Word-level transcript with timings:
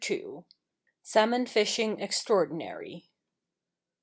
SALMON 1.03 1.45
FISHING 1.45 2.01
EXTRAORDINARY. 2.01 3.11